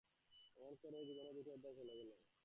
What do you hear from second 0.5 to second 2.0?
এমনি করে তার জীবনের দুটি অধ্যায় চলে